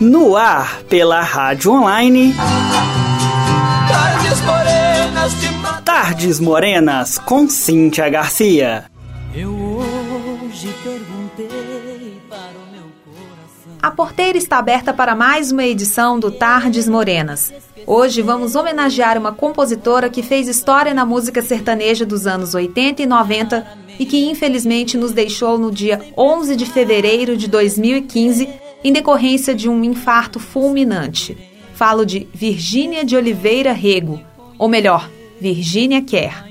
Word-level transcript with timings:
No 0.00 0.36
ar, 0.36 0.80
pela 0.88 1.20
rádio 1.20 1.72
online. 1.72 2.34
Tardes 3.88 4.40
morenas 4.40 5.40
de 5.40 5.48
Tardes 5.84 6.40
Morenas 6.40 7.18
com 7.18 7.48
Cíntia 7.48 8.08
Garcia. 8.08 8.86
A 13.80 13.92
porteira 13.92 14.36
está 14.36 14.58
aberta 14.58 14.92
para 14.92 15.14
mais 15.14 15.52
uma 15.52 15.64
edição 15.64 16.18
do 16.18 16.32
Tardes 16.32 16.88
Morenas. 16.88 17.52
Hoje 17.86 18.22
vamos 18.22 18.56
homenagear 18.56 19.16
uma 19.16 19.32
compositora 19.32 20.10
que 20.10 20.20
fez 20.20 20.48
história 20.48 20.92
na 20.92 21.06
música 21.06 21.40
sertaneja 21.40 22.04
dos 22.04 22.26
anos 22.26 22.54
80 22.54 23.02
e 23.02 23.06
90 23.06 23.66
e 23.98 24.04
que 24.04 24.28
infelizmente 24.28 24.96
nos 24.96 25.12
deixou 25.12 25.58
no 25.58 25.70
dia 25.70 26.00
11 26.16 26.56
de 26.56 26.66
fevereiro 26.66 27.36
de 27.36 27.46
2015 27.46 28.48
em 28.82 28.92
decorrência 28.92 29.54
de 29.54 29.68
um 29.68 29.84
infarto 29.84 30.40
fulminante. 30.40 31.36
Falo 31.72 32.04
de 32.04 32.28
Virgínia 32.34 33.04
de 33.04 33.16
Oliveira 33.16 33.72
Rego, 33.72 34.20
ou 34.58 34.68
melhor, 34.68 35.08
Virgínia 35.40 36.02
Kerr. 36.02 36.44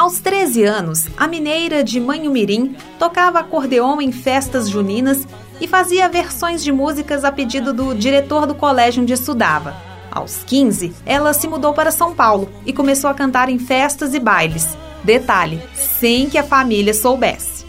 Aos 0.00 0.18
13 0.18 0.64
anos, 0.64 1.08
a 1.14 1.28
mineira 1.28 1.84
de 1.84 2.00
Manhumirim 2.00 2.74
tocava 2.98 3.38
acordeon 3.38 4.00
em 4.00 4.10
festas 4.10 4.66
juninas 4.66 5.28
e 5.60 5.68
fazia 5.68 6.08
versões 6.08 6.64
de 6.64 6.72
músicas 6.72 7.22
a 7.22 7.30
pedido 7.30 7.70
do 7.74 7.94
diretor 7.94 8.46
do 8.46 8.54
colégio 8.54 9.02
onde 9.02 9.12
estudava. 9.12 9.76
Aos 10.10 10.42
15, 10.42 10.94
ela 11.04 11.34
se 11.34 11.46
mudou 11.46 11.74
para 11.74 11.90
São 11.90 12.14
Paulo 12.14 12.48
e 12.64 12.72
começou 12.72 13.10
a 13.10 13.14
cantar 13.14 13.50
em 13.50 13.58
festas 13.58 14.14
e 14.14 14.18
bailes. 14.18 14.74
Detalhe, 15.04 15.60
sem 15.74 16.30
que 16.30 16.38
a 16.38 16.42
família 16.42 16.94
soubesse. 16.94 17.59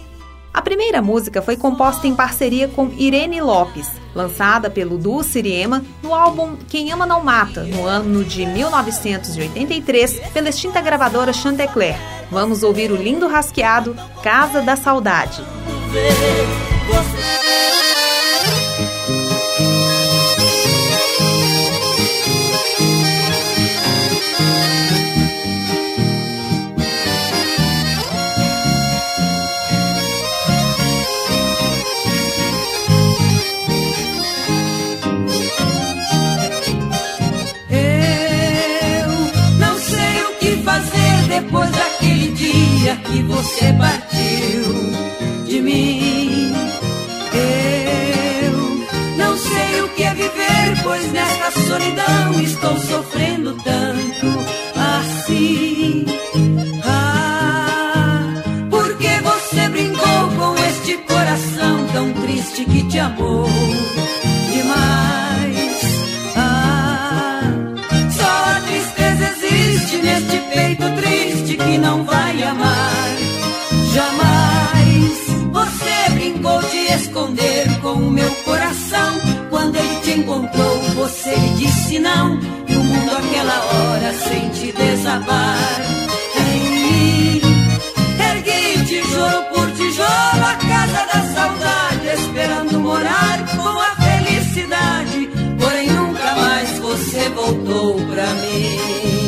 A 0.53 0.61
primeira 0.61 1.01
música 1.01 1.41
foi 1.41 1.55
composta 1.55 2.07
em 2.07 2.15
parceria 2.15 2.67
com 2.67 2.91
Irene 2.97 3.41
Lopes, 3.41 3.89
lançada 4.13 4.69
pelo 4.69 4.97
duo 4.97 5.23
Siriema 5.23 5.81
no 6.03 6.13
álbum 6.13 6.57
Quem 6.67 6.91
Ama 6.91 7.05
Não 7.05 7.23
Mata, 7.23 7.63
no 7.63 7.85
ano 7.85 8.23
de 8.23 8.45
1983, 8.45 10.19
pela 10.33 10.49
extinta 10.49 10.81
gravadora 10.81 11.31
Chantecler. 11.31 11.95
Vamos 12.29 12.63
ouvir 12.63 12.91
o 12.91 12.95
lindo 12.95 13.27
rasqueado 13.27 13.95
Casa 14.21 14.61
da 14.61 14.75
Saudade. 14.75 15.41
Eu 16.93 17.70
dia 42.91 42.95
que 42.97 43.23
você 43.23 43.73
partiu 43.73 45.45
de 45.45 45.61
mim. 45.61 46.53
Eu 47.33 48.53
não 49.17 49.37
sei 49.37 49.81
o 49.81 49.89
que 49.89 50.03
é 50.03 50.13
viver, 50.13 50.83
pois 50.83 51.11
nesta 51.11 51.51
solidão 51.67 52.41
estou 52.41 52.77
sofrendo 52.77 53.55
tanto 53.63 54.27
assim. 54.75 56.05
Ah, 56.83 58.41
porque 58.69 59.09
você 59.23 59.69
brincou 59.69 60.29
com 60.37 60.55
este 60.69 60.97
coração 60.97 61.87
tão 61.93 62.13
triste 62.13 62.65
que 62.65 62.83
te 62.83 62.99
amou 62.99 63.47
demais. 64.51 65.81
Ah, 66.35 67.41
só 68.09 68.57
a 68.57 68.61
tristeza 68.61 69.31
existe 69.45 69.97
neste 69.97 70.37
peito 70.53 70.83
triste 70.95 71.57
que 71.57 71.77
não 71.77 72.03
vai 72.03 72.30
você 81.21 81.35
lhe 81.35 81.49
disse 81.55 81.99
não. 81.99 82.39
E 82.67 82.75
o 82.75 82.83
mundo 82.83 83.11
aquela 83.11 83.59
hora 83.65 84.13
sem 84.13 84.49
te 84.49 84.71
desabar. 84.71 85.57
Ergui 88.19 88.85
tijolo 88.85 89.43
por 89.53 89.71
tijolo 89.71 90.45
a 90.45 90.55
casa 90.55 91.05
da 91.13 91.33
saudade, 91.33 92.07
esperando 92.21 92.79
morar 92.79 93.45
com 93.55 93.79
a 93.79 93.95
felicidade. 93.95 95.29
Porém, 95.59 95.89
nunca 95.91 96.35
mais 96.35 96.79
você 96.79 97.29
voltou 97.29 97.95
pra 98.07 98.25
mim. 98.25 99.20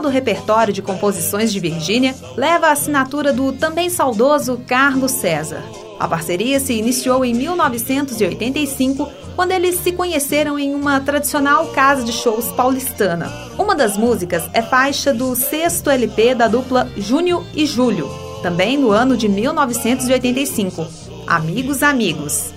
Todo 0.00 0.06
o 0.06 0.10
repertório 0.10 0.72
de 0.72 0.80
composições 0.80 1.52
de 1.52 1.60
Virgínia 1.60 2.14
leva 2.34 2.68
a 2.68 2.72
assinatura 2.72 3.34
do 3.34 3.52
também 3.52 3.90
saudoso 3.90 4.58
Carlos 4.66 5.12
César. 5.12 5.62
A 5.98 6.08
parceria 6.08 6.58
se 6.58 6.72
iniciou 6.72 7.22
em 7.22 7.34
1985, 7.34 9.06
quando 9.36 9.52
eles 9.52 9.74
se 9.74 9.92
conheceram 9.92 10.58
em 10.58 10.74
uma 10.74 11.00
tradicional 11.00 11.66
casa 11.66 12.02
de 12.02 12.12
shows 12.12 12.46
paulistana. 12.52 13.30
Uma 13.58 13.74
das 13.74 13.98
músicas 13.98 14.42
é 14.54 14.62
faixa 14.62 15.12
do 15.12 15.36
sexto 15.36 15.90
LP 15.90 16.34
da 16.34 16.48
dupla 16.48 16.88
Júnior 16.96 17.44
e 17.54 17.66
Júlio, 17.66 18.08
também 18.42 18.78
no 18.78 18.92
ano 18.92 19.18
de 19.18 19.28
1985. 19.28 20.86
Amigos, 21.26 21.82
amigos. 21.82 22.54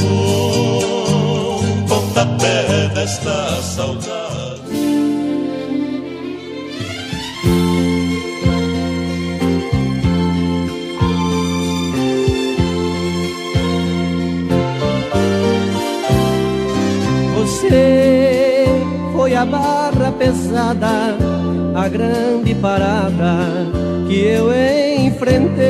Um 0.00 0.46
a 19.36 19.44
barra 19.44 20.12
pesada, 20.12 21.14
a 21.74 21.88
grande 21.88 22.54
parada 22.54 23.66
que 24.08 24.24
eu 24.24 24.46
enfrentei. 25.04 25.66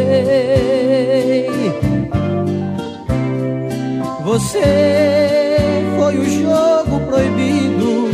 Você 4.24 5.56
foi 5.96 6.16
o 6.16 6.24
jogo 6.24 7.00
proibido 7.06 8.08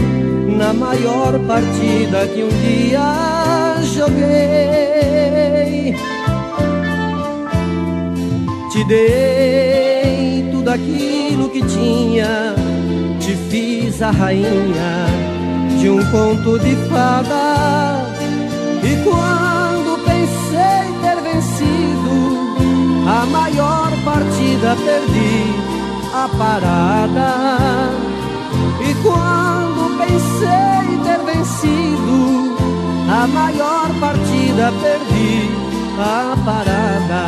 na 0.57 0.73
maior 0.73 1.39
partida 1.41 2.27
que 2.29 2.43
um 2.43 2.49
dia 2.49 3.77
joguei. 3.95 4.35
Te 8.71 8.85
dei 8.85 10.49
tudo 10.51 10.71
aquilo 10.71 11.51
que 11.51 11.61
tinha, 11.67 12.55
te 13.21 13.37
fiz 13.51 14.01
a 14.01 14.11
rainha 14.11 15.32
de 15.83 15.91
um 15.91 15.99
conto 16.13 16.61
de 16.61 16.77
fada. 16.89 18.07
E 18.85 19.03
quando 19.03 19.99
pensei 20.05 20.85
ter 21.03 21.21
vencido 21.21 22.17
a 23.05 23.27
maior 23.27 23.91
partida, 24.05 24.77
perdi 24.77 25.43
a 26.15 26.29
parada. 26.39 27.33
E 28.81 28.95
quando 29.03 29.99
pensei 29.99 30.99
ter 31.03 31.21
vencido 31.25 32.57
a 33.11 33.27
maior 33.27 33.89
partida, 33.99 34.73
perdi 34.81 35.51
a 35.99 36.37
parada. 36.45 37.23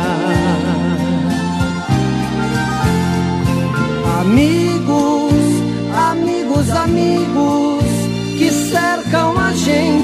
Amigo 4.21 5.04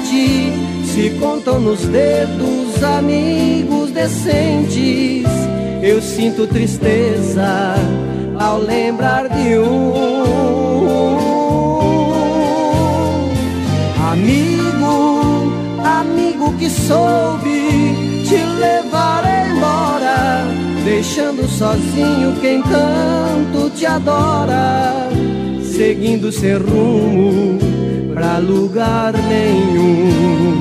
gente, 0.02 0.52
se 0.86 1.10
contam 1.18 1.60
nos 1.60 1.80
dedos, 1.80 2.82
amigos 2.82 3.90
decentes. 3.90 5.26
Eu 5.82 6.00
sinto 6.00 6.46
tristeza 6.46 7.74
ao 8.38 8.58
lembrar 8.58 9.28
de 9.28 9.58
um 9.58 10.72
amigo, 14.10 15.52
amigo 15.84 16.52
que 16.58 16.70
soube 16.70 18.24
te 18.28 18.36
levar 18.60 19.24
embora, 19.48 20.44
deixando 20.84 21.48
sozinho 21.48 22.36
quem 22.40 22.62
tanto 22.62 23.70
te 23.70 23.86
adora, 23.86 25.08
seguindo 25.62 26.30
seu 26.30 26.60
rumo 26.60 27.71
pra 28.14 28.38
lugar 28.38 29.12
nenhum. 29.12 30.52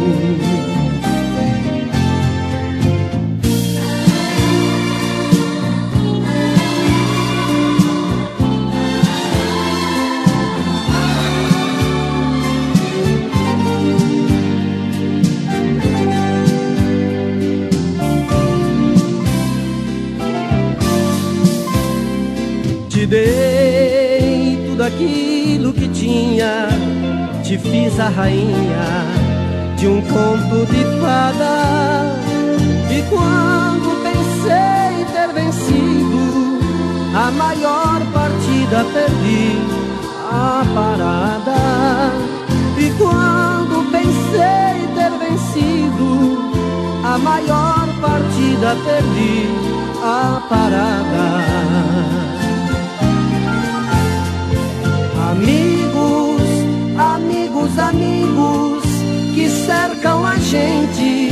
dei 23.12 24.57
tudo 24.65 24.83
aquilo 24.83 25.74
que 25.74 25.89
tinha, 25.89 26.69
te 27.51 27.57
fiz 27.57 28.00
a 28.00 28.07
rainha 28.07 28.86
de 29.75 29.86
um 29.86 30.01
conto 30.03 30.65
de 30.71 30.86
fada. 31.01 32.15
E 32.89 33.01
quando 33.09 33.89
pensei 34.01 35.06
ter 35.12 35.33
vencido, 35.33 36.59
a 37.13 37.30
maior 37.31 38.00
partida 38.13 38.86
perdi 38.94 39.57
a 40.31 40.63
parada. 40.74 42.13
E 42.77 42.89
quando 42.98 43.92
pensei 43.92 44.88
ter 44.95 45.12
vencido, 45.19 46.38
a 47.03 47.18
maior 47.18 47.86
partida 48.00 48.77
perdi 48.86 49.50
a 50.01 50.42
parada. 50.48 51.90
Amigos, 57.77 58.83
amigos 58.83 58.83
que 59.33 59.50
cercam 59.50 60.25
a 60.25 60.35
gente, 60.35 61.29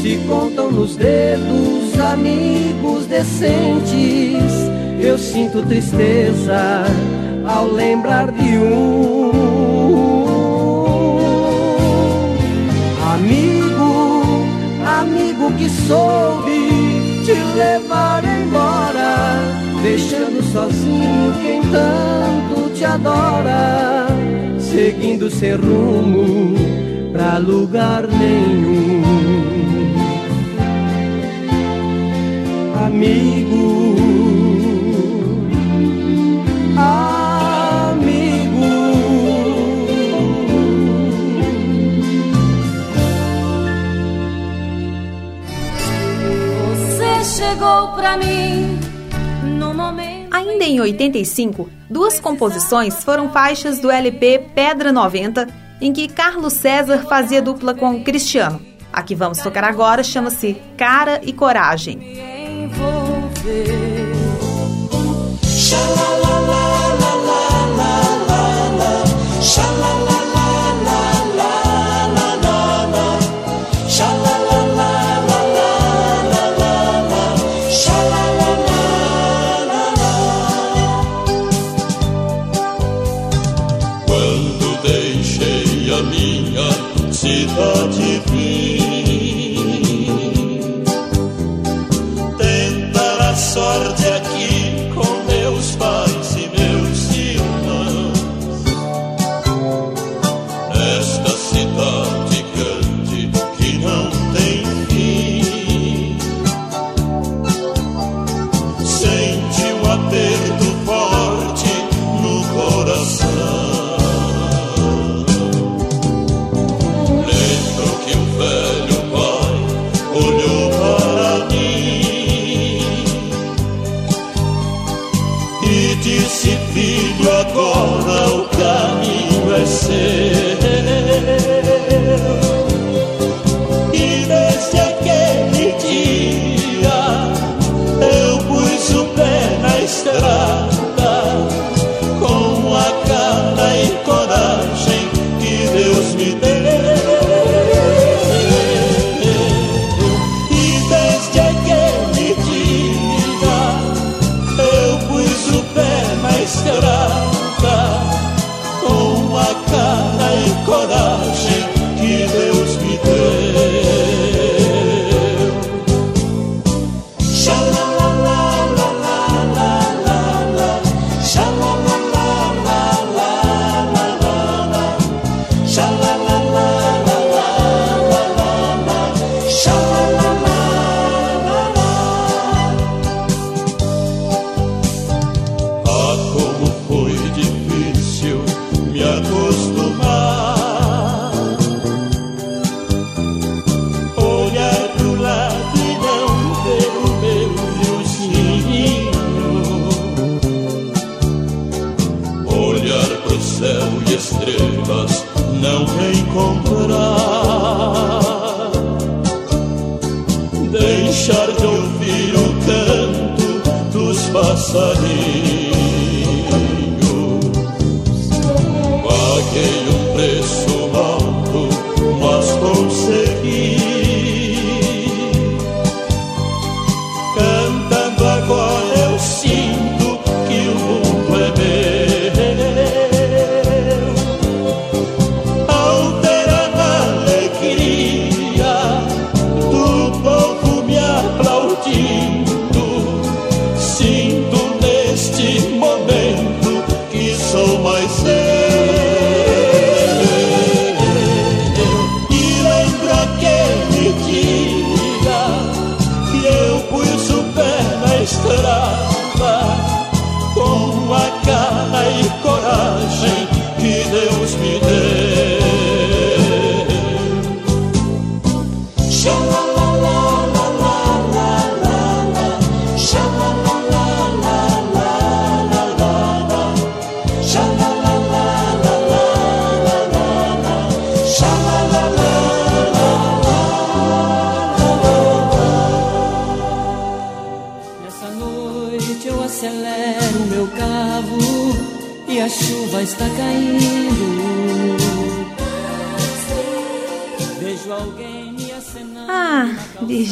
se 0.00 0.18
contam 0.26 0.70
nos 0.70 0.96
dedos, 0.96 1.98
amigos 1.98 3.06
decentes. 3.06 4.52
Eu 5.00 5.16
sinto 5.16 5.62
tristeza 5.62 6.84
ao 7.46 7.66
lembrar 7.66 8.30
de 8.32 8.58
um 8.58 9.30
amigo, 13.14 14.44
amigo 15.00 15.52
que 15.52 15.70
soube 15.70 17.22
te 17.24 17.34
levar 17.56 18.24
embora, 18.24 19.40
deixando 19.82 20.42
sozinho 20.52 21.32
quem 21.42 21.62
tanto 21.62 22.70
te 22.74 22.84
adora, 22.84 24.06
seguindo 24.70 25.30
seu 25.30 25.56
rumo 25.58 26.54
pra 27.12 27.38
lugar 27.38 28.06
nenhum. 28.06 29.02
Amigo, 32.84 33.96
amigo. 36.76 37.08
Você 46.74 47.24
chegou 47.24 47.88
pra 47.96 48.16
mim. 48.16 48.57
Ainda 50.58 50.72
em 50.72 50.80
85, 50.80 51.70
duas 51.88 52.18
composições 52.18 53.04
foram 53.04 53.30
faixas 53.30 53.78
do 53.78 53.92
LP 53.92 54.46
Pedra 54.56 54.90
90, 54.90 55.46
em 55.80 55.92
que 55.92 56.08
Carlos 56.08 56.54
César 56.54 57.06
fazia 57.08 57.40
dupla 57.40 57.74
com 57.74 58.02
Cristiano. 58.02 58.60
A 58.92 59.00
que 59.00 59.14
vamos 59.14 59.38
tocar 59.38 59.62
agora 59.62 60.02
chama-se 60.02 60.56
Cara 60.76 61.20
e 61.22 61.32
Coragem. 61.32 62.00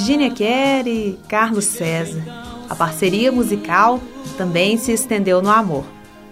Virgínia 0.06 0.30
Kerr 0.30 0.86
e 0.86 1.18
Carlos 1.28 1.64
César. 1.64 2.22
A 2.70 2.76
parceria 2.76 3.32
musical 3.32 4.00
também 4.38 4.78
se 4.78 4.92
estendeu 4.92 5.42
no 5.42 5.50
amor. 5.50 5.84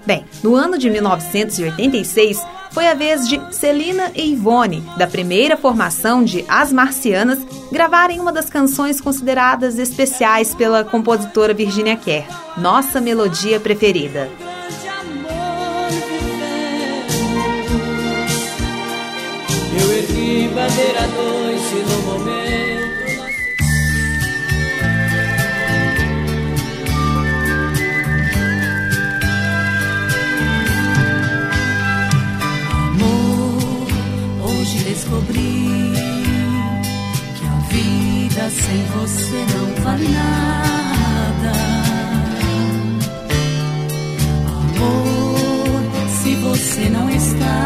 Bem, 0.07 0.25
no 0.45 0.54
ano 0.54 0.78
de 0.78 0.88
1986 0.88 2.40
foi 2.71 2.87
a 2.87 2.95
vez 2.95 3.28
de 3.28 3.40
Celina 3.52 4.12
e 4.14 4.31
Ivone, 4.31 4.81
da 4.97 5.09
primeira 5.09 5.57
formação 5.57 6.23
de 6.23 6.45
As 6.49 6.73
Marcianas, 6.73 7.40
gravarem 7.73 8.21
uma 8.21 8.33
das 8.33 8.49
canções 8.49 9.00
consideradas 9.00 9.76
especiais 9.76 10.54
pela 10.54 10.85
compositora 10.85 11.52
Virginia 11.52 11.97
Kerr, 11.97 12.28
nossa 12.57 13.00
melodia 13.00 13.59
preferida. 13.59 14.31
Eu 19.83 19.93
ergui 19.93 20.49
bandeira 20.54 21.09
vida 38.44 38.50
sem 38.50 38.84
você 38.84 39.46
não 39.54 39.84
vale 39.84 40.08
nada. 40.08 41.52
Amor, 44.48 46.08
se 46.10 46.34
você 46.36 46.88
não 46.90 47.10
está, 47.10 47.63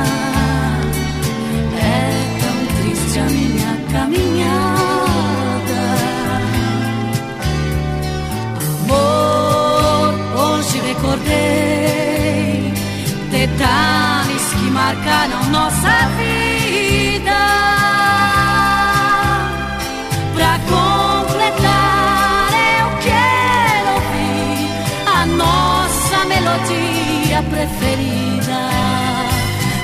melodia 27.39 27.43
preferida. 27.43 28.61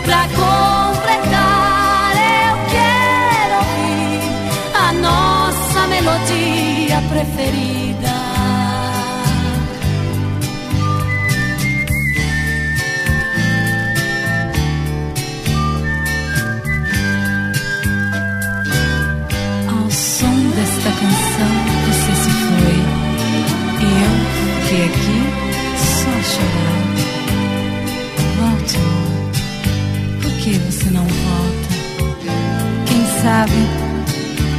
Pra 0.04 0.22
completar, 0.28 2.12
eu 2.16 2.56
quero 2.70 3.54
ouvir 3.58 4.20
a 4.74 4.92
nossa 4.92 5.86
melodia 5.86 7.02
preferida. 7.08 8.14
Ao 19.68 19.90
som 19.90 20.50
desta 20.50 20.90
canção 20.90 21.54
você 21.86 22.12
se 22.22 22.30
foi 22.30 22.78
e 23.80 23.88
eu 24.04 24.14
fiquei 24.62 24.84
aqui 24.86 25.18
só 25.78 26.12
chorar. 26.22 26.83
Sabe, 33.44 33.60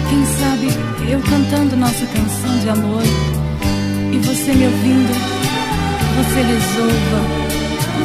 quem 0.09 0.25
sabe 0.25 0.67
eu 1.11 1.19
cantando 1.21 1.75
nossa 1.75 2.05
canção 2.05 2.59
de 2.59 2.69
amor 2.69 3.03
e 4.11 4.17
você 4.19 4.53
me 4.53 4.65
ouvindo, 4.65 5.13
você 6.17 6.41
resolva, 6.41 7.19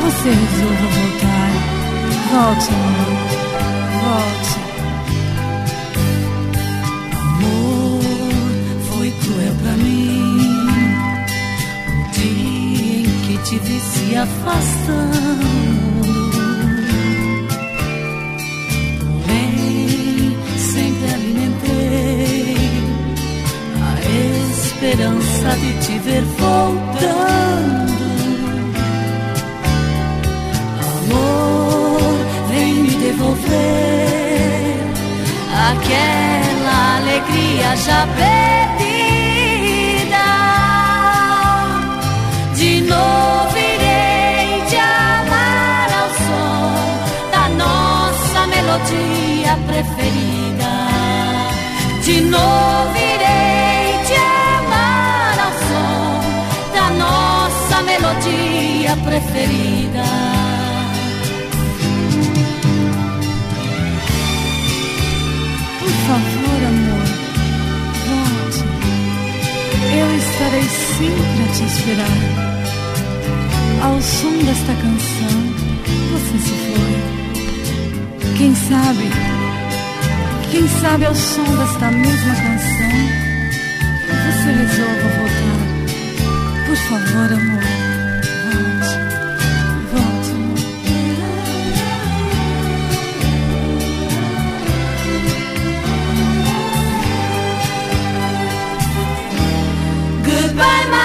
você 0.02 0.30
resolva 0.30 0.86
voltar. 0.96 1.50
Volte, 2.32 2.68
amor. 2.72 3.12
Volte. 4.02 4.54
Amor, 7.16 8.02
foi 8.90 9.10
cruel 9.10 9.54
pra 9.62 9.72
mim 9.72 10.48
o 11.88 12.10
dia 12.12 12.98
em 12.98 13.04
que 13.26 13.36
te 13.44 13.58
vi 13.58 13.80
se 13.80 14.16
afastando. 14.16 15.59
Esperança 24.80 25.50
de 25.56 25.72
te 25.84 25.98
ver 25.98 26.22
voltando. 26.22 28.00
Amor, 31.04 32.00
vem 32.48 32.74
me 32.74 32.94
devolver 32.96 33.50
aquela 35.68 36.96
alegria 36.96 37.76
já 37.76 38.06
perdida. 38.16 38.96
De 42.54 42.80
novo 42.80 43.58
irei 43.58 44.62
te 44.66 44.76
amar 44.76 45.88
ao 46.00 46.08
som 46.24 46.72
da 47.32 47.44
nossa 47.62 48.46
melodia 48.46 49.58
preferida. 49.66 50.72
De 52.02 52.20
novo 52.22 52.99
preferida. 59.04 60.04
Por 65.78 65.92
favor, 66.06 66.60
amor, 66.72 67.06
volte. 68.06 68.60
Eu 69.98 70.08
estarei 70.16 70.68
sempre 70.98 71.42
a 71.42 71.52
te 71.52 71.64
esperar. 71.64 72.18
Ao 73.82 74.00
som 74.02 74.44
desta 74.44 74.74
canção, 74.74 75.50
Quem 78.40 78.54
sabe, 78.54 79.04
quem 80.50 80.66
sabe 80.66 81.04
ao 81.04 81.14
som 81.14 81.44
desta 81.44 81.90
mesma 81.90 82.34
canção, 82.34 82.90
você 84.08 84.50
resolva 84.50 85.08
voltar. 85.18 85.60
Por 86.66 86.76
favor, 86.76 87.32
amor. 87.34 87.59
Foi 100.60 100.99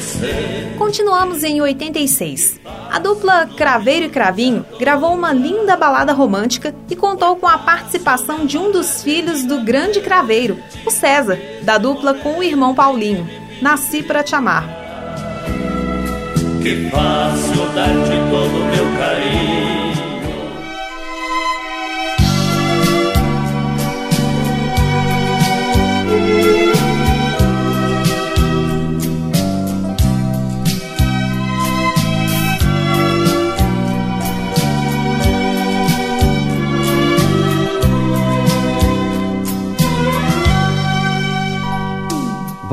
conhecer. 0.00 0.74
Continuamos 0.78 1.44
em 1.44 1.60
86. 1.60 2.60
A 2.90 2.98
dupla 2.98 3.46
Craveiro 3.56 4.06
e 4.06 4.08
Cravinho 4.08 4.64
gravou 4.78 5.14
uma 5.14 5.32
linda 5.32 5.76
balada 5.76 6.12
romântica 6.12 6.74
e 6.88 6.96
contou 6.96 7.36
com 7.36 7.46
a 7.46 7.58
participação 7.58 8.46
de 8.46 8.56
um 8.56 8.72
dos 8.72 9.02
filhos 9.02 9.44
do 9.44 9.60
grande 9.60 10.00
craveiro, 10.00 10.58
o 10.84 10.90
César, 10.90 11.38
da 11.62 11.78
dupla 11.78 12.14
com 12.14 12.38
o 12.38 12.42
irmão 12.42 12.74
Paulinho. 12.74 13.28
Nasci 13.60 14.02
para 14.02 14.22
te 14.22 14.34
amar. 14.34 14.64
Que 16.62 16.90
fácil 16.90 17.66
dar-te 17.74 18.16
todo 18.30 18.56
o 18.56 18.64
meu 18.66 18.98
carinho 18.98 19.69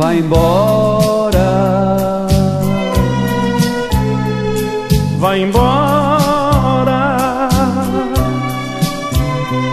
vai 0.07 0.19
embora, 0.19 1.47
vai 5.19 5.41
embora. 5.41 7.09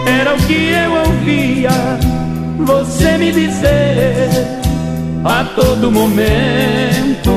Era 0.05 0.33
o 0.33 0.37
que 0.39 0.71
eu 0.71 0.91
ouvia 1.05 1.71
você 2.65 3.17
me 3.17 3.31
dizer 3.31 4.29
a 5.23 5.45
todo 5.55 5.89
momento. 5.89 7.34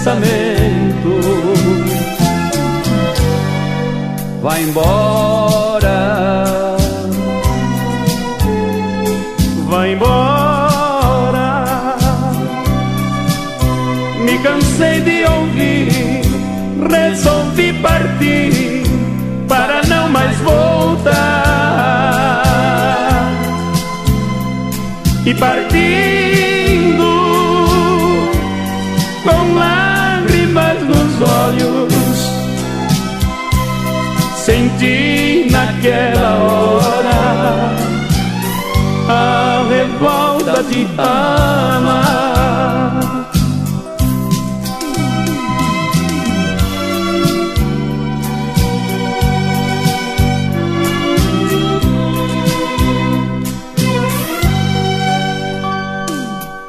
Pensamento. 0.00 1.20
Vai 4.40 4.62
embora, 4.62 6.76
vai 9.68 9.92
embora. 9.92 11.66
Me 14.24 14.38
cansei 14.38 15.02
de 15.02 15.24
ouvir, 15.26 16.22
resolvi 16.88 17.74
partir 17.74 18.84
para 19.46 19.82
não 19.86 20.08
mais 20.08 20.34
voltar. 20.38 21.10
E 25.26 25.34
partir 25.34 25.69
naquela 35.90 36.38
hora 36.38 37.74
a 39.08 39.64
revolta 39.68 40.62
de 40.62 40.86
amar. 40.96 42.30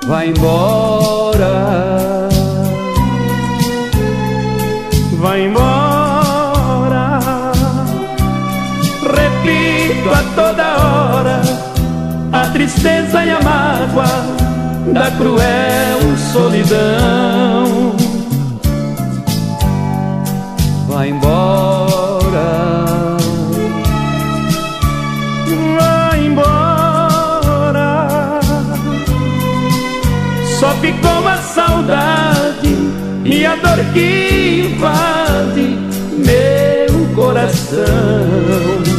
Vai 0.08 0.28
embora 0.30 0.81
tristeza 12.82 13.24
e 13.24 13.30
a 13.30 13.40
mágoa 13.42 14.06
da 14.92 15.12
cruel 15.12 16.18
solidão. 16.34 17.96
Vai 20.88 21.10
embora. 21.10 22.48
Vai 25.80 26.26
embora. 26.26 26.50
Só 30.60 30.72
ficou 30.82 31.28
a 31.28 31.38
saudade 31.38 32.76
e 33.24 33.46
a 33.46 33.56
dor 33.58 33.78
que 33.94 34.72
invade 34.74 35.78
meu 36.18 37.16
coração. 37.16 38.91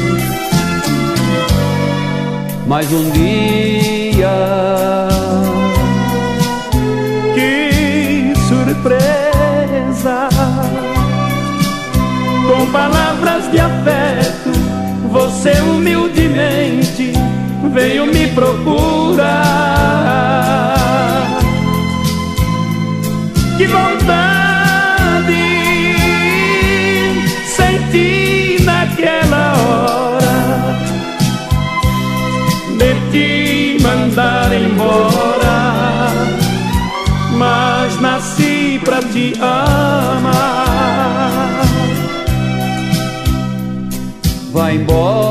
Mais 2.72 2.90
um 2.90 3.10
dia, 3.10 4.30
que 7.34 8.32
surpresa! 8.48 10.30
Com 12.48 12.72
palavras 12.72 13.50
de 13.50 13.60
afeto, 13.60 14.52
você 15.10 15.52
humildemente 15.60 17.12
veio 17.74 18.06
me 18.06 18.26
procurar 18.28 19.18
que 23.58 23.66
vontade 23.66 25.36
senti 27.54 28.62
naquela 28.64 29.58
hora 29.58 30.91
mandar 34.12 34.52
embora, 34.52 36.12
mas 37.38 37.98
nasci 37.98 38.78
pra 38.84 39.00
te 39.00 39.32
amar. 39.40 40.42
Vai 44.52 44.76
embora, 44.76 45.21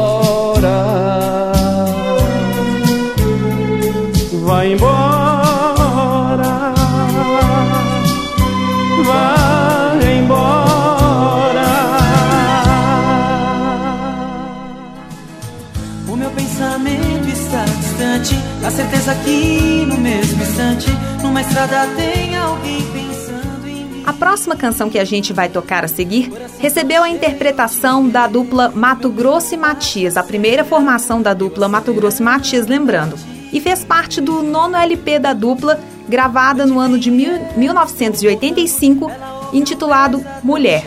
A 19.12 19.14
certeza 19.14 19.24
que 19.26 19.86
no 19.86 19.98
mesmo 19.98 20.42
instante, 20.42 20.88
numa 21.22 21.42
estrada 21.42 21.86
tem 21.98 22.34
alguém 22.38 22.82
pensando 22.94 23.68
em 23.68 23.86
mim. 23.86 24.04
A 24.06 24.14
próxima 24.14 24.56
canção 24.56 24.90
que 24.90 24.98
a 24.98 25.04
gente 25.04 25.34
vai 25.34 25.50
tocar 25.50 25.84
a 25.84 25.88
seguir 25.90 26.32
recebeu 26.60 27.04
a 27.04 27.10
interpretação 27.10 28.08
da 28.08 28.26
dupla 28.26 28.72
Mato 28.74 29.10
Grosso 29.10 29.54
e 29.54 29.58
Matias, 29.58 30.16
a 30.16 30.24
primeira 30.24 30.64
formação 30.64 31.22
da 31.22 31.34
dupla 31.34 31.68
Mato 31.68 31.94
Grosso 31.94 32.22
e 32.22 32.26
Matias, 32.26 32.68
lembrando, 32.68 33.18
e 33.52 33.60
fez 33.60 33.84
parte 33.84 34.22
do 34.22 34.42
nono 34.42 34.78
LP 34.78 35.20
da 35.20 35.34
dupla, 35.34 35.78
gravada 36.08 36.66
no 36.66 36.80
ano 36.80 36.98
de 36.98 37.12
mil, 37.12 37.34
1985, 37.58 39.12
intitulado 39.52 40.26
Mulher. 40.42 40.86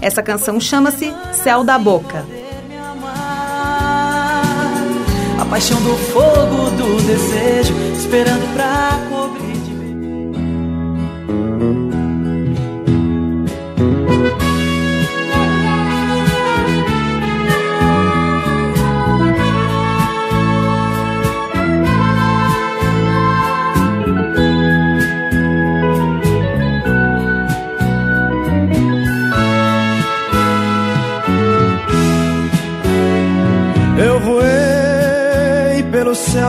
Essa 0.00 0.22
canção 0.22 0.60
chama-se 0.60 1.12
Céu 1.32 1.64
da 1.64 1.76
Boca. 1.76 2.24
A 5.38 5.44
paixão 5.44 5.80
do 5.82 5.96
fogo 6.12 6.70
do 6.76 7.02
desejo, 7.06 7.74
esperando 7.96 8.54
pra 8.54 8.98
cobrir 9.10 9.43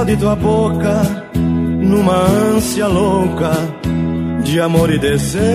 de 0.03 0.17
tua 0.17 0.35
boca, 0.35 1.01
numa 1.35 2.17
ânsia 2.55 2.87
louca 2.87 3.51
de 4.43 4.59
amor 4.59 4.91
e 4.91 4.99
desejo. 4.99 5.45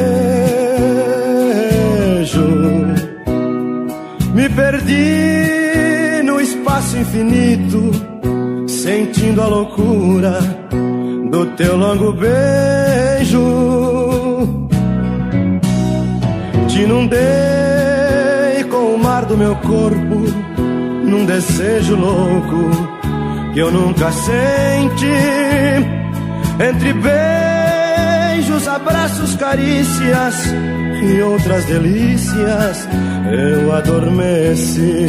Me 4.32 4.48
perdi 4.48 6.22
no 6.24 6.40
espaço 6.40 6.96
infinito, 6.96 7.90
sentindo 8.66 9.42
a 9.42 9.46
loucura 9.46 10.38
do 11.30 11.46
teu 11.56 11.76
longo 11.76 12.12
beijo. 12.12 13.40
Te 16.68 16.82
inundei 16.82 18.64
com 18.70 18.94
o 18.94 18.98
mar 18.98 19.24
do 19.26 19.36
meu 19.36 19.54
corpo 19.56 20.24
num 21.04 21.26
desejo 21.26 21.96
louco 21.96 22.99
que 23.52 23.60
eu 23.60 23.70
nunca 23.70 24.10
senti. 24.12 25.10
Entre 26.68 26.92
beijos, 26.92 28.68
abraços, 28.68 29.34
carícias 29.36 30.34
e 31.02 31.22
outras 31.22 31.64
delícias, 31.64 32.88
eu 33.32 33.72
adormeci. 33.72 35.06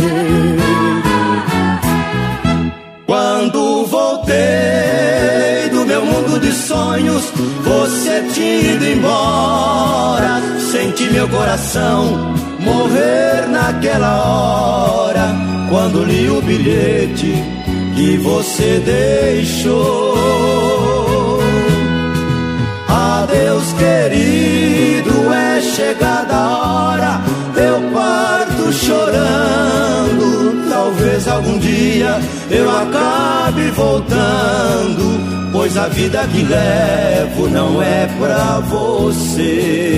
Quando 3.05 3.85
voltei 3.87 5.69
do 5.71 5.85
meu 5.85 6.05
mundo 6.05 6.39
de 6.39 6.51
sonhos, 6.53 7.23
você 7.63 8.23
tinha 8.33 8.73
ido 8.75 8.85
embora. 8.85 10.41
Senti 10.71 11.03
meu 11.11 11.27
coração 11.27 12.33
morrer 12.59 13.49
naquela 13.49 14.23
hora 14.23 15.35
quando 15.69 16.05
li 16.05 16.29
o 16.29 16.41
bilhete 16.41 17.50
que 18.01 18.17
você 18.17 18.81
deixou. 18.83 20.17
Adeus, 22.87 23.73
querido, 23.73 25.31
é 25.31 25.61
chegada 25.61 26.33
a 26.33 26.47
hora, 26.57 27.21
eu 27.55 27.79
parto 27.93 28.73
chorando. 28.73 30.67
Talvez 30.67 31.27
algum 31.27 31.59
dia 31.59 32.19
eu 32.49 32.67
acabe 32.71 33.69
voltando, 33.69 35.51
pois 35.51 35.77
a 35.77 35.87
vida 35.89 36.27
que 36.31 36.41
levo 36.41 37.49
não 37.49 37.83
é 37.83 38.07
pra 38.19 38.61
você. 38.61 39.91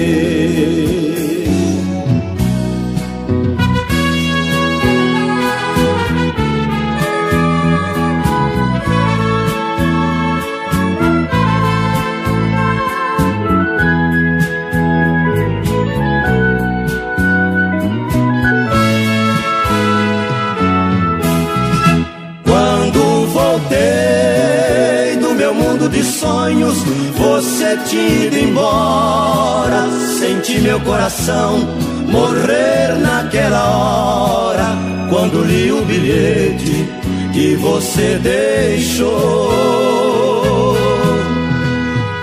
De 25.90 26.04
sonhos, 26.04 26.78
você 27.18 27.78
tinha 27.86 28.26
ido 28.26 28.38
embora. 28.38 29.90
Senti 30.20 30.60
meu 30.60 30.80
coração 30.82 31.60
morrer 32.08 32.96
naquela 33.00 33.64
hora. 33.78 34.78
Quando 35.10 35.44
li 35.44 35.72
o 35.72 35.84
bilhete 35.86 36.90
que 37.34 37.56
você 37.56 38.20
deixou. 38.22 39.54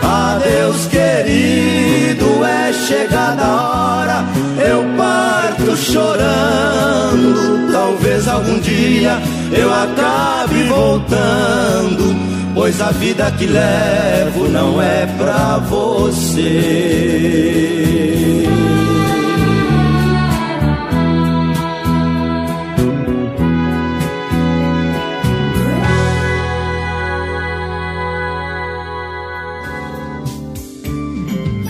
Adeus, 0.02 0.86
querido, 0.86 2.44
é 2.44 2.72
chegada 2.72 3.42
a 3.42 4.00
hora. 4.00 4.24
Eu 4.58 4.84
parto 4.96 5.76
chorando. 5.76 7.72
Talvez 7.72 8.26
algum 8.28 8.58
dia 8.60 9.20
eu 9.52 9.72
acabe 9.72 10.64
voltando. 10.64 12.29
Pois 12.60 12.78
a 12.78 12.90
vida 12.90 13.30
que 13.32 13.46
levo 13.46 14.46
não 14.50 14.82
é 14.82 15.06
pra 15.16 15.56
você. 15.60 16.44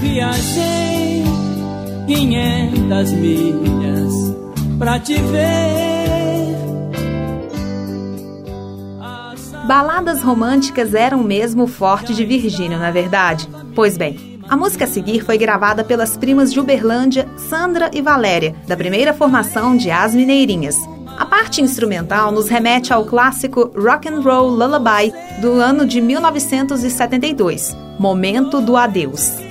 Viajei 0.01 1.23
500 2.09 3.13
milhas 3.13 4.13
pra 4.77 4.99
te 4.99 5.15
ver. 5.15 6.00
Baladas 9.71 10.21
românticas 10.21 10.95
eram 10.95 11.23
mesmo 11.23 11.63
o 11.63 11.67
forte 11.69 12.13
de 12.13 12.25
Virgínio, 12.25 12.77
na 12.77 12.91
verdade? 12.91 13.49
Pois 13.73 13.97
bem, 13.97 14.41
a 14.49 14.57
música 14.57 14.85
a 14.85 14.89
seguir 14.89 15.25
foi 15.25 15.39
gravada 15.39 15.85
pelas 15.85 16.17
primas 16.17 16.53
de 16.53 16.59
Uberlândia, 16.59 17.29
Sandra 17.37 17.89
e 17.95 18.03
Valéria, 18.03 18.53
da 18.67 18.77
primeira 18.77 19.15
formação 19.15 19.77
de 19.77 19.89
As 19.89 20.13
Mineirinhas. 20.13 20.75
A 21.17 21.25
parte 21.25 21.63
instrumental 21.63 22.33
nos 22.33 22.49
remete 22.49 22.93
ao 22.93 23.05
clássico 23.05 23.71
Rock 23.77 24.09
and 24.09 24.23
Roll 24.23 24.49
Lullaby 24.49 25.13
do 25.41 25.53
ano 25.53 25.87
de 25.87 26.01
1972, 26.01 27.77
Momento 27.97 28.61
do 28.61 28.77
Adeus. 28.77 29.50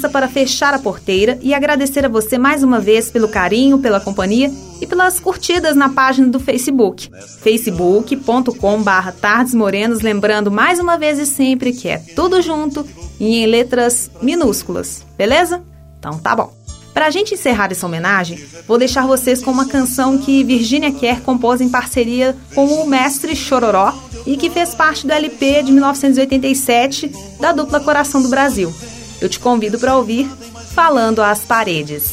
Licença 0.00 0.08
para 0.08 0.28
fechar 0.28 0.72
a 0.72 0.78
porteira 0.78 1.38
e 1.42 1.52
agradecer 1.52 2.06
a 2.06 2.08
você 2.08 2.38
mais 2.38 2.62
uma 2.62 2.80
vez 2.80 3.10
pelo 3.10 3.28
carinho, 3.28 3.78
pela 3.78 4.00
companhia 4.00 4.50
e 4.80 4.86
pelas 4.86 5.20
curtidas 5.20 5.76
na 5.76 5.90
página 5.90 6.28
do 6.28 6.40
Facebook, 6.40 7.10
facebook.com.br 7.42 9.10
Tardes 9.20 9.54
Morenos, 9.54 10.00
lembrando 10.00 10.50
mais 10.50 10.78
uma 10.78 10.96
vez 10.96 11.18
e 11.18 11.26
sempre 11.26 11.72
que 11.72 11.88
é 11.88 11.98
tudo 12.16 12.40
junto 12.40 12.86
e 13.18 13.42
em 13.42 13.46
letras 13.46 14.10
minúsculas, 14.22 15.04
beleza? 15.18 15.62
Então 15.98 16.18
tá 16.18 16.34
bom. 16.34 16.58
Pra 16.94 17.10
gente 17.10 17.34
encerrar 17.34 17.70
essa 17.70 17.86
homenagem, 17.86 18.42
vou 18.66 18.78
deixar 18.78 19.06
vocês 19.06 19.42
com 19.42 19.50
uma 19.50 19.66
canção 19.66 20.18
que 20.18 20.42
Virginia 20.42 20.90
Kerr 20.90 21.20
compôs 21.20 21.60
em 21.60 21.68
parceria 21.68 22.36
com 22.54 22.64
o 22.64 22.86
mestre 22.86 23.36
Chororó 23.36 23.94
e 24.26 24.36
que 24.36 24.50
fez 24.50 24.74
parte 24.74 25.06
do 25.06 25.12
LP 25.12 25.62
de 25.62 25.72
1987 25.72 27.12
da 27.38 27.52
dupla 27.52 27.80
Coração 27.80 28.22
do 28.22 28.28
Brasil. 28.28 28.74
Eu 29.20 29.28
te 29.28 29.38
convido 29.38 29.78
para 29.78 29.96
ouvir 29.96 30.30
Falando 30.74 31.22
às 31.22 31.40
Paredes. 31.40 32.12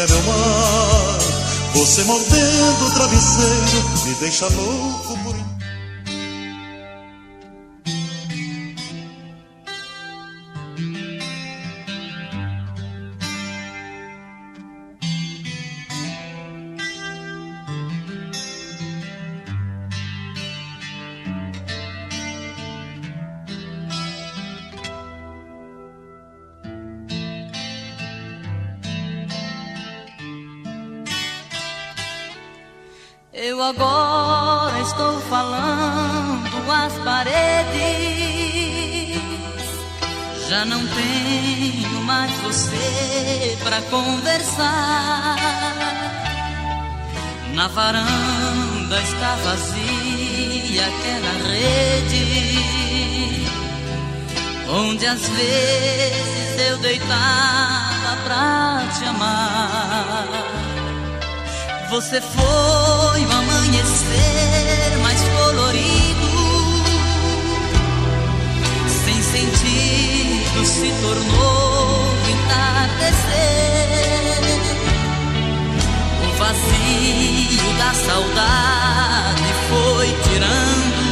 é. 0.00 0.08
Você 1.74 2.02
mordendo 2.04 2.86
o 2.86 2.90
travesseiro 2.94 4.06
me 4.06 4.14
deixa 4.14 4.46
louco 4.48 5.18
falando 35.28 36.70
às 36.70 36.92
paredes. 37.04 37.36
Já 40.48 40.64
não 40.64 40.86
tenho 40.86 42.00
mais 42.04 42.30
você 42.40 43.58
pra 43.62 43.80
conversar. 43.82 45.36
Na 47.54 47.68
varanda 47.68 49.00
está 49.00 49.34
vazia 49.36 50.86
aquela 50.86 51.32
rede 51.48 52.66
onde 54.68 55.06
às 55.06 55.26
vezes 55.28 56.68
eu 56.68 56.78
deitava 56.78 58.16
pra 58.24 58.82
te 58.98 59.04
amar. 59.04 60.55
Você 61.88 62.20
foi 62.20 63.24
o 63.24 63.30
amanhecer 63.30 64.98
mais 65.02 65.22
colorido, 65.22 66.26
sem 69.04 69.22
sentido 69.22 70.66
se 70.66 70.92
tornou 71.00 72.06
entardecer. 72.28 73.22
O 76.22 76.28
vazio 76.38 77.72
da 77.78 77.94
saudade 77.94 79.54
foi 79.68 80.08
tirando 80.24 81.06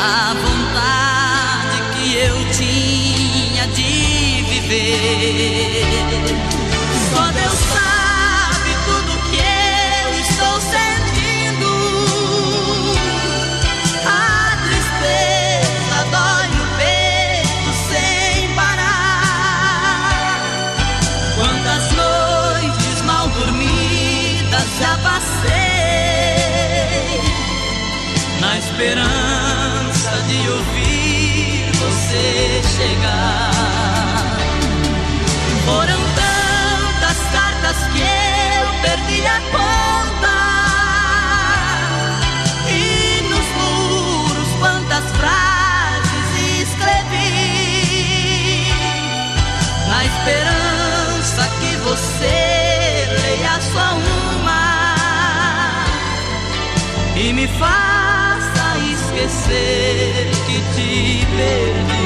a 0.00 0.34
vontade 0.34 1.76
que 1.94 2.06
eu 2.16 2.36
tinha 2.52 3.66
de 3.68 4.42
viver. 4.48 5.84
Só 7.14 7.22
Deus 7.30 7.58
sabe 7.72 7.97
me 57.38 57.46
faça 57.46 58.78
esquecer 58.90 60.28
que 60.46 60.58
te 60.74 61.26
perdi. 61.36 61.97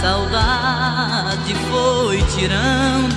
Saudade 0.00 1.54
foi 1.68 2.22
tirando 2.34 3.09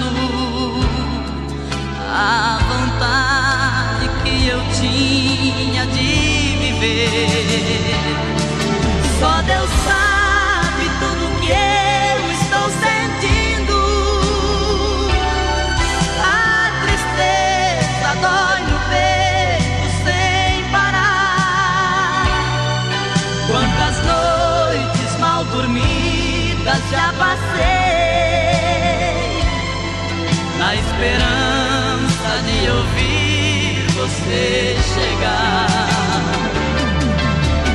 chegar. 34.94 35.68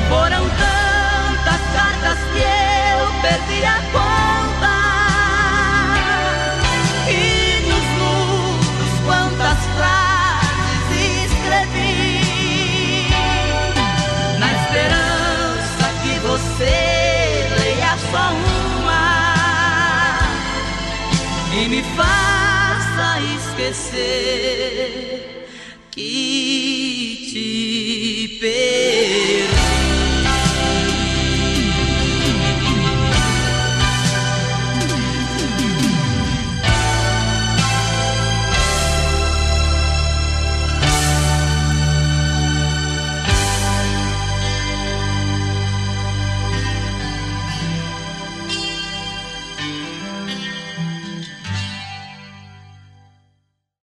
Foram 0.09 0.45
tantas 0.65 1.63
cartas 1.73 2.19
que 2.33 2.43
eu 2.43 2.99
perdi 3.23 3.61
a 3.65 3.79
conta. 3.93 4.77
E 7.09 7.21
nos 7.69 7.87
muros 8.01 8.93
quantas 9.07 9.61
frases 9.77 11.31
escrevi. 11.33 13.07
Na 14.39 14.49
esperança 14.61 15.87
que 16.03 16.13
você 16.27 16.77
leia 17.59 17.95
só 18.11 18.25
uma. 18.83 19.07
E 21.53 21.69
me 21.69 21.83
faça 21.97 23.21
esquecer 23.37 24.48